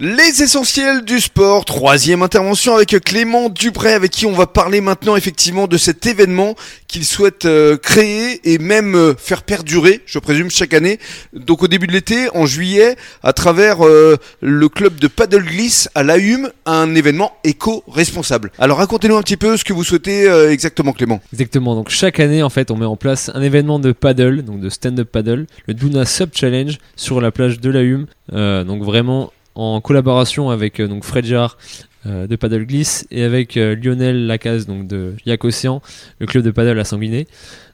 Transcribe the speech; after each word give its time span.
Les 0.00 0.44
essentiels 0.44 1.04
du 1.04 1.18
sport, 1.18 1.64
troisième 1.64 2.22
intervention 2.22 2.76
avec 2.76 2.90
Clément 3.00 3.48
Dubré 3.48 3.92
avec 3.92 4.12
qui 4.12 4.26
on 4.26 4.32
va 4.32 4.46
parler 4.46 4.80
maintenant 4.80 5.16
effectivement 5.16 5.66
de 5.66 5.76
cet 5.76 6.06
événement 6.06 6.54
qu'il 6.86 7.04
souhaite 7.04 7.46
euh, 7.46 7.76
créer 7.76 8.40
et 8.44 8.58
même 8.58 8.94
euh, 8.94 9.14
faire 9.18 9.42
perdurer, 9.42 10.00
je 10.06 10.20
présume, 10.20 10.52
chaque 10.52 10.72
année. 10.72 11.00
Donc 11.32 11.64
au 11.64 11.66
début 11.66 11.88
de 11.88 11.92
l'été, 11.92 12.28
en 12.32 12.46
juillet, 12.46 12.94
à 13.24 13.32
travers 13.32 13.84
euh, 13.84 14.16
le 14.40 14.68
club 14.68 15.00
de 15.00 15.08
paddle 15.08 15.42
glisse 15.42 15.88
à 15.96 16.04
l'AUM, 16.04 16.48
un 16.64 16.94
événement 16.94 17.32
éco-responsable. 17.42 18.52
Alors 18.60 18.78
racontez-nous 18.78 19.16
un 19.16 19.22
petit 19.22 19.36
peu 19.36 19.56
ce 19.56 19.64
que 19.64 19.72
vous 19.72 19.82
souhaitez 19.82 20.28
exactement 20.48 20.92
Clément. 20.92 21.20
Exactement, 21.32 21.74
donc 21.74 21.88
chaque 21.88 22.20
année 22.20 22.44
en 22.44 22.50
fait 22.50 22.70
on 22.70 22.76
met 22.76 22.86
en 22.86 22.96
place 22.96 23.32
un 23.34 23.42
événement 23.42 23.80
de 23.80 23.90
paddle, 23.90 24.42
donc 24.42 24.60
de 24.60 24.68
stand-up 24.68 25.08
paddle, 25.10 25.46
le 25.66 25.74
Duna 25.74 26.04
Sub 26.04 26.30
Challenge 26.34 26.78
sur 26.94 27.20
la 27.20 27.32
plage 27.32 27.58
de 27.58 27.70
l'AUM. 27.70 28.06
donc 28.64 28.84
vraiment 28.84 29.32
en 29.58 29.80
collaboration 29.80 30.50
avec 30.50 30.78
euh, 30.78 30.86
donc 30.86 31.04
Fred 31.04 31.24
Girard 31.24 31.58
euh, 32.06 32.28
de 32.28 32.36
Paddle 32.36 32.64
Glisse 32.64 33.06
et 33.10 33.24
avec 33.24 33.56
euh, 33.56 33.74
Lionel 33.74 34.26
Lacaze 34.26 34.66
donc 34.66 34.86
de 34.86 35.14
Yak 35.26 35.44
Océan, 35.44 35.82
le 36.20 36.26
club 36.26 36.44
de 36.44 36.52
paddle 36.52 36.78
à 36.78 36.84
Sanguinet. 36.84 37.26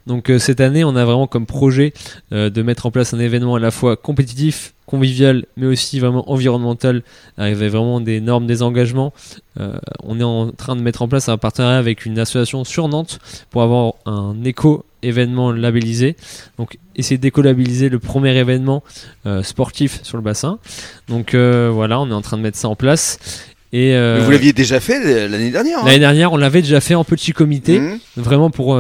Donc 0.06 0.30
cette 0.39 0.61
année, 0.61 0.84
on 0.84 0.97
a 0.97 1.05
vraiment 1.06 1.27
comme 1.27 1.47
projet 1.47 1.95
de 2.30 2.62
mettre 2.62 2.84
en 2.84 2.91
place 2.91 3.15
un 3.15 3.19
événement 3.19 3.55
à 3.55 3.59
la 3.59 3.70
fois 3.70 3.97
compétitif, 3.97 4.73
convivial, 4.87 5.45
mais 5.56 5.66
aussi 5.66 6.01
vraiment 6.01 6.30
environnemental, 6.30 7.02
avec 7.38 7.56
vraiment 7.56 8.01
des 8.01 8.20
normes, 8.20 8.47
des 8.47 8.62
engagements. 8.62 9.12
on 10.02 10.20
est 10.20 10.25
en 10.25 10.51
train 10.51 10.77
de 10.77 10.83
mettre 10.83 11.02
en 11.02 11.09
place 11.09 11.29
un 11.29 11.38
partenariat 11.38 11.79
avec 11.79 12.05
une 12.06 12.19
association 12.19 12.65
sur 12.65 12.89
Nantes 12.89 13.19
pour 13.51 13.62
avoir 13.62 13.95
un 14.06 14.42
éco 14.45 14.84
événement 15.05 15.52
labellisé. 15.52 16.16
Donc 16.59 16.78
essayer 16.97 17.19
d'écolabiliser 17.19 17.89
le 17.89 17.98
premier 17.98 18.37
événement 18.37 18.83
euh, 19.27 19.42
sportif 19.42 20.01
sur 20.02 20.16
le 20.16 20.23
bassin. 20.23 20.59
Donc 21.09 21.34
euh, 21.34 21.70
voilà, 21.73 22.01
on 22.01 22.09
est 22.11 22.14
en 22.14 22.23
train 22.23 22.37
de 22.37 22.42
mettre 22.42 22.59
ça 22.59 22.69
en 22.69 22.77
place. 22.77 23.19
Et 23.73 23.95
euh, 23.95 24.20
vous 24.25 24.30
l'aviez 24.30 24.53
déjà 24.53 24.78
fait 24.78 25.28
l'année 25.28 25.51
dernière 25.51 25.80
hein? 25.80 25.86
L'année 25.86 25.98
dernière, 25.98 26.33
on 26.33 26.36
l'avait 26.36 26.62
déjà 26.62 26.80
fait 26.80 26.95
en 26.95 27.03
petit 27.03 27.33
comité, 27.33 27.80
mmh. 27.80 27.98
vraiment 28.17 28.51
pour 28.51 28.78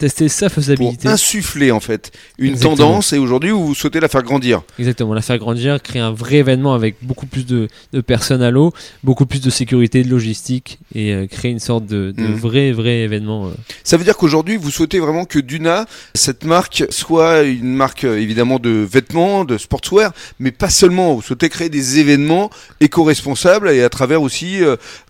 tester 0.00 0.28
sa 0.28 0.48
faisabilité. 0.48 1.02
Pour 1.02 1.10
insuffler 1.10 1.70
en 1.70 1.80
fait 1.80 2.10
une 2.38 2.58
tendance 2.58 3.12
et 3.12 3.18
aujourd'hui 3.18 3.50
vous 3.50 3.74
souhaitez 3.74 4.00
la 4.00 4.08
faire 4.08 4.22
grandir. 4.22 4.62
Exactement, 4.78 5.12
la 5.12 5.20
faire 5.20 5.36
grandir, 5.36 5.82
créer 5.82 6.00
un 6.00 6.10
vrai 6.10 6.36
événement 6.36 6.72
avec 6.72 6.96
beaucoup 7.02 7.26
plus 7.26 7.44
de, 7.44 7.68
personnes 8.06 8.40
à 8.40 8.50
l'eau, 8.50 8.72
beaucoup 9.04 9.26
plus 9.26 9.42
de 9.42 9.50
sécurité, 9.50 10.02
de 10.02 10.08
logistique 10.08 10.78
et 10.94 11.12
euh, 11.12 11.26
créer 11.26 11.50
une 11.50 11.58
sorte 11.58 11.84
de, 11.84 12.14
de 12.16 12.22
mmh. 12.22 12.34
vrai, 12.34 12.72
vrai 12.72 13.00
événement. 13.00 13.48
Euh. 13.48 13.50
Ça 13.84 13.98
veut 13.98 14.04
dire 14.04 14.16
qu'aujourd'hui 14.16 14.56
vous 14.56 14.70
souhaitez 14.70 15.00
vraiment 15.00 15.26
que 15.26 15.38
Duna, 15.38 15.84
cette 16.14 16.44
marque, 16.44 16.84
soit 16.88 17.42
une 17.42 17.74
marque 17.74 18.04
euh, 18.04 18.18
évidemment 18.18 18.58
de 18.58 18.70
vêtements, 18.70 19.44
de 19.44 19.58
sportswear, 19.58 20.12
mais 20.38 20.50
pas 20.50 20.70
seulement. 20.70 21.14
Vous 21.14 21.22
souhaitez 21.22 21.50
créer 21.50 21.68
des 21.68 21.98
événements 21.98 22.48
éco-responsables 22.80 23.68
et 23.68 23.82
à 23.82 23.90
travers 23.90 24.22
aussi 24.22 24.60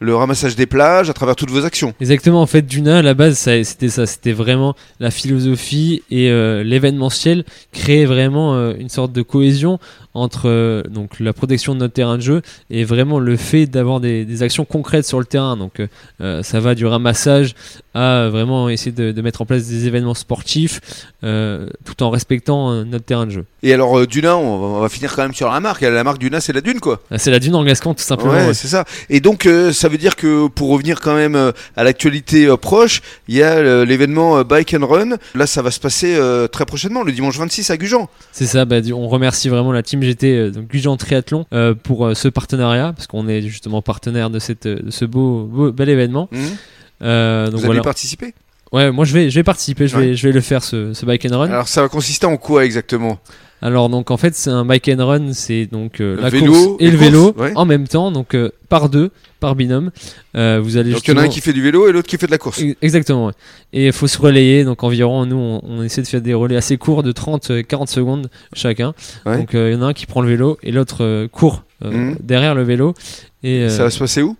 le 0.00 0.16
ramassage 0.16 0.56
des 0.56 0.66
plages, 0.66 1.08
à 1.10 1.12
travers 1.12 1.36
toutes 1.36 1.50
vos 1.50 1.64
actions. 1.64 1.94
Exactement, 2.00 2.42
en 2.42 2.46
fait 2.46 2.62
Duna 2.62 2.98
à 2.98 3.02
la 3.02 3.14
base 3.14 3.38
c'était 3.38 3.88
ça, 3.88 4.06
c'était 4.06 4.32
vraiment 4.32 4.74
la 5.00 5.10
philosophie 5.10 6.02
et 6.10 6.30
euh, 6.30 6.62
l'événementiel 6.62 7.44
créer 7.72 8.04
vraiment 8.04 8.54
euh, 8.54 8.74
une 8.78 8.90
sorte 8.90 9.12
de 9.12 9.22
cohésion 9.22 9.78
entre 10.12 10.48
euh, 10.48 10.82
donc 10.82 11.20
la 11.20 11.32
protection 11.32 11.74
de 11.74 11.80
notre 11.80 11.94
terrain 11.94 12.16
de 12.16 12.22
jeu 12.22 12.42
et 12.68 12.84
vraiment 12.84 13.18
le 13.18 13.36
fait 13.36 13.66
d'avoir 13.66 14.00
des, 14.00 14.42
actions 14.42 14.64
concrètes 14.64 15.06
sur 15.06 15.18
le 15.18 15.24
terrain. 15.24 15.56
Donc 15.56 15.82
ça 16.18 16.60
va 16.60 16.74
du 16.74 16.86
ramassage 16.86 17.54
à 17.94 18.28
vraiment 18.28 18.68
essayer 18.70 18.92
de, 18.92 19.22
mettre 19.22 19.42
en 19.42 19.46
place 19.46 19.66
des 19.66 19.86
événements 19.86 20.14
sportifs 20.14 20.80
tout 21.20 22.02
en 22.02 22.10
respectant 22.10 22.84
notre 22.84 23.04
terrain 23.04 23.26
de 23.26 23.32
jeu. 23.32 23.44
Et 23.62 23.74
alors 23.74 24.06
Duna, 24.06 24.36
on 24.36 24.80
va, 24.80 24.88
finir 24.88 25.14
quand 25.14 25.22
même 25.22 25.34
sur 25.34 25.50
la 25.50 25.60
marque. 25.60 25.82
La 25.82 26.04
marque 26.04 26.18
Duna, 26.18 26.40
c'est 26.40 26.54
la 26.54 26.62
Dune 26.62 26.80
quoi. 26.80 27.02
Ah, 27.10 27.18
c'est 27.18 27.30
la 27.30 27.38
Dune 27.38 27.54
en 27.54 27.64
Gascon 27.64 27.92
tout 27.92 28.02
simplement. 28.02 28.32
Ouais, 28.32 28.54
c'est 28.54 28.68
ça. 28.68 28.84
Et 29.10 29.20
donc 29.20 29.46
ça 29.72 29.88
veut 29.88 29.98
dire 29.98 30.16
que 30.16 30.48
pour 30.48 30.70
revenir 30.70 31.00
quand 31.00 31.14
même 31.14 31.52
à 31.76 31.84
l'actualité 31.84 32.48
proche, 32.56 33.02
il 33.28 33.34
y 33.36 33.42
a 33.42 33.84
l'événement 33.84 34.42
Bike 34.42 34.69
Run. 34.78 35.16
Là, 35.34 35.46
ça 35.46 35.62
va 35.62 35.70
se 35.70 35.80
passer 35.80 36.14
euh, 36.16 36.48
très 36.48 36.64
prochainement, 36.64 37.02
le 37.02 37.12
dimanche 37.12 37.38
26 37.38 37.70
à 37.70 37.76
Gujan. 37.76 38.08
C'est 38.32 38.46
ça, 38.46 38.64
bah, 38.64 38.76
on 38.94 39.08
remercie 39.08 39.48
vraiment 39.48 39.72
la 39.72 39.82
team 39.82 40.02
GT, 40.02 40.26
euh, 40.26 40.50
donc 40.50 40.68
Gujan 40.68 40.96
Triathlon, 40.96 41.46
euh, 41.52 41.74
pour 41.74 42.10
ce 42.14 42.28
partenariat, 42.28 42.92
parce 42.94 43.06
qu'on 43.06 43.28
est 43.28 43.42
justement 43.42 43.82
partenaire 43.82 44.30
de, 44.30 44.38
cette, 44.38 44.68
ce 44.90 45.04
beau, 45.04 45.72
bel 45.72 45.88
événement. 45.88 46.28
Mmh. 46.32 47.50
donc 47.50 47.60
Vous 47.60 47.70
allez 47.70 47.80
participer 47.80 48.34
Ouais, 48.72 48.92
moi 48.92 49.04
je 49.04 49.12
vais, 49.12 49.30
je 49.30 49.34
vais 49.34 49.42
participer, 49.42 49.88
je, 49.88 49.96
vais, 49.96 50.14
je 50.14 50.26
vais 50.28 50.32
le 50.32 50.40
faire 50.40 50.62
ce, 50.62 50.94
ce 50.94 51.04
bike 51.04 51.26
and 51.26 51.36
run. 51.36 51.50
Alors 51.50 51.66
ça 51.66 51.82
va 51.82 51.88
consister 51.88 52.26
en 52.26 52.36
quoi 52.36 52.64
exactement? 52.64 53.18
Alors 53.62 53.88
donc 53.88 54.10
en 54.10 54.16
fait 54.16 54.34
c'est 54.34 54.50
un 54.50 54.64
bike 54.64 54.88
and 54.88 55.06
run, 55.06 55.32
c'est 55.32 55.66
donc 55.66 55.98
la 55.98 56.28
vélo 56.28 56.52
course 56.52 56.76
et 56.80 56.90
le 56.90 56.96
vélo 56.96 57.34
en 57.54 57.64
même 57.64 57.88
temps, 57.88 58.10
donc 58.10 58.34
par 58.70 58.88
deux, 58.88 59.10
par 59.40 59.56
binôme. 59.56 59.90
Euh, 60.36 60.60
vous 60.62 60.76
allez 60.76 60.92
donc 60.92 61.06
il 61.06 61.10
y 61.10 61.14
en 61.14 61.20
a 61.20 61.24
un 61.24 61.28
qui 61.28 61.40
fait 61.40 61.52
du 61.52 61.62
vélo 61.62 61.88
et 61.88 61.92
l'autre 61.92 62.08
qui 62.08 62.16
fait 62.16 62.26
de 62.26 62.30
la 62.30 62.38
course. 62.38 62.62
Exactement. 62.80 63.32
Et 63.72 63.86
il 63.86 63.92
faut 63.92 64.06
se 64.06 64.18
relayer. 64.18 64.64
Donc 64.64 64.84
environ, 64.84 65.26
nous, 65.26 65.60
on, 65.62 65.82
essaie 65.82 66.02
de 66.02 66.06
faire 66.06 66.22
des 66.22 66.34
relais 66.34 66.56
assez 66.56 66.76
courts 66.76 67.02
de 67.02 67.12
30-40 67.12 67.88
secondes 67.88 68.30
chacun. 68.52 68.94
Donc 69.26 69.54
euh, 69.54 69.70
il 69.70 69.74
y 69.74 69.76
en 69.76 69.82
a 69.82 69.86
un 69.86 69.92
qui 69.92 70.06
prend 70.06 70.20
le 70.22 70.28
vélo 70.28 70.58
et 70.62 70.70
l'autre 70.70 71.04
euh, 71.04 71.28
court 71.28 71.64
mhm. 71.84 72.16
derrière 72.20 72.54
le 72.54 72.62
vélo. 72.62 72.94
Et, 73.42 73.68
ça 73.68 73.84
va 73.84 73.90
se 73.90 73.98
passer 73.98 74.22
où? 74.22 74.36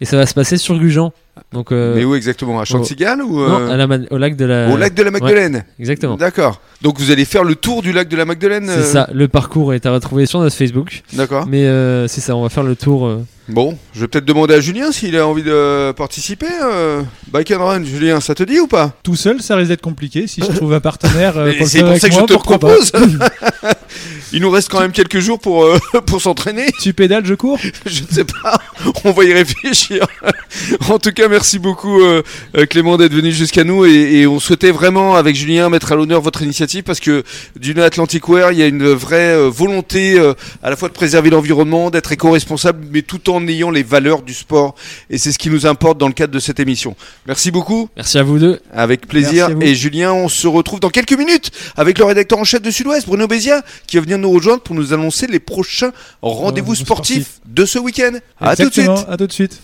Et 0.00 0.06
ça 0.06 0.16
va 0.16 0.26
se 0.26 0.34
passer 0.34 0.56
sur 0.56 0.78
Gujan. 0.78 1.12
Donc, 1.52 1.70
Mais 1.70 2.04
où 2.04 2.14
exactement? 2.14 2.60
À 2.60 2.64
Chantigal 2.64 3.22
ou 3.22 3.40
non, 3.40 4.06
au 4.10 4.18
lac 4.18 4.36
de 4.36 4.44
la. 4.44 4.70
Au 4.70 4.76
lac 4.76 4.94
de 4.94 5.02
la 5.02 5.10
Magdeleine. 5.10 5.64
exactement. 5.78 6.16
D'accord. 6.16 6.60
Donc 6.82 6.98
vous 6.98 7.10
allez 7.10 7.24
faire 7.24 7.44
le 7.44 7.54
tour 7.54 7.82
du 7.82 7.92
lac 7.92 8.08
de 8.08 8.16
la 8.16 8.24
Magdeleine. 8.24 8.68
C'est 8.68 8.82
ça. 8.82 9.08
Le 9.12 9.28
parcours 9.28 9.74
est 9.74 9.86
à 9.86 9.92
retrouver 9.92 10.26
sur 10.26 10.40
notre 10.40 10.56
Facebook. 10.56 11.02
D'accord. 11.12 11.46
Mais 11.46 11.64
c'est 12.08 12.20
ça. 12.20 12.36
On 12.36 12.42
va 12.42 12.48
faire 12.48 12.64
le 12.64 12.76
tour. 12.76 13.24
Bon, 13.48 13.76
je 13.94 14.00
vais 14.00 14.08
peut-être 14.08 14.24
demander 14.24 14.54
à 14.54 14.60
Julien 14.60 14.90
s'il 14.90 15.18
a 15.18 15.26
envie 15.26 15.42
de 15.42 15.92
participer. 15.92 16.46
Euh, 16.62 17.02
bike 17.30 17.50
and 17.50 17.66
Run, 17.66 17.84
Julien, 17.84 18.20
ça 18.20 18.34
te 18.34 18.42
dit 18.42 18.58
ou 18.58 18.66
pas? 18.66 18.92
Tout 19.02 19.16
seul, 19.16 19.42
ça 19.42 19.54
risque 19.56 19.68
d'être 19.68 19.82
compliqué. 19.82 20.26
Si 20.26 20.40
je 20.40 20.46
trouve 20.50 20.72
un 20.72 20.80
partenaire, 20.80 21.36
euh, 21.36 21.52
c'est 21.66 21.82
pour 21.82 21.96
ça 21.98 22.08
que 22.08 22.14
je 22.14 22.20
te 22.20 22.32
propose. 22.34 22.90
Il 24.32 24.40
nous 24.40 24.50
reste 24.50 24.70
quand 24.70 24.80
même 24.80 24.92
quelques 24.92 25.18
jours 25.18 25.38
pour, 25.38 25.64
euh, 25.64 25.78
pour 26.06 26.22
s'entraîner. 26.22 26.72
Tu 26.80 26.94
pédales, 26.94 27.26
je 27.26 27.34
cours? 27.34 27.58
Je 27.86 28.02
ne 28.02 28.08
sais 28.08 28.24
pas. 28.24 28.58
On 29.04 29.12
va 29.12 29.24
y 29.24 29.32
réfléchir. 29.34 30.06
en 30.88 30.98
tout 30.98 31.12
cas, 31.12 31.23
merci 31.28 31.58
beaucoup 31.58 32.00
Clément 32.70 32.96
d'être 32.96 33.12
venu 33.12 33.32
jusqu'à 33.32 33.64
nous 33.64 33.84
et, 33.84 34.26
on 34.26 34.40
souhaitait 34.40 34.70
vraiment 34.70 35.16
avec 35.16 35.36
Julien 35.36 35.68
mettre 35.68 35.92
à 35.92 35.96
l'honneur 35.96 36.20
votre 36.20 36.42
initiative 36.42 36.82
parce 36.82 37.00
que 37.00 37.22
du 37.56 37.78
Atlantic 37.80 38.28
Wear, 38.28 38.52
il 38.52 38.58
y 38.58 38.62
a 38.62 38.66
une 38.66 38.86
vraie 38.86 39.36
volonté 39.50 40.18
à 40.62 40.70
la 40.70 40.76
fois 40.76 40.88
de 40.88 40.94
préserver 40.94 41.30
l'environnement, 41.30 41.90
d'être 41.90 42.12
éco-responsable, 42.12 42.86
mais 42.90 43.02
tout 43.02 43.30
en 43.30 43.34
en 43.34 43.46
ayant 43.48 43.70
les 43.70 43.82
valeurs 43.82 44.22
du 44.22 44.32
sport. 44.32 44.74
Et 45.10 45.18
c'est 45.18 45.32
ce 45.32 45.38
qui 45.38 45.50
nous 45.50 45.66
importe 45.66 45.98
dans 45.98 46.06
le 46.06 46.12
cadre 46.12 46.32
de 46.32 46.38
cette 46.38 46.60
émission. 46.60 46.96
Merci 47.26 47.50
beaucoup. 47.50 47.88
Merci 47.96 48.18
à 48.18 48.22
vous 48.22 48.38
deux. 48.38 48.60
Avec 48.72 49.06
plaisir. 49.06 49.50
Et 49.60 49.74
Julien, 49.74 50.12
on 50.12 50.28
se 50.28 50.46
retrouve 50.46 50.80
dans 50.80 50.90
quelques 50.90 51.16
minutes 51.16 51.50
avec 51.76 51.98
le 51.98 52.04
rédacteur 52.04 52.38
en 52.38 52.44
chef 52.44 52.62
de 52.62 52.70
Sud-Ouest, 52.70 53.06
Bruno 53.06 53.26
Bézia, 53.26 53.62
qui 53.86 53.96
va 53.96 54.02
venir 54.02 54.18
nous 54.18 54.30
rejoindre 54.30 54.62
pour 54.62 54.74
nous 54.74 54.92
annoncer 54.92 55.26
les 55.26 55.40
prochains 55.40 55.92
rendez-vous 56.22 56.74
sportifs, 56.74 57.40
de 57.46 57.64
ce 57.66 57.78
week-end. 57.78 58.12
À 58.40 58.56
tout 58.56 58.68
de 58.68 58.72
suite. 58.72 58.90
À 59.08 59.16
tout 59.16 59.26
de 59.26 59.32
suite. 59.32 59.60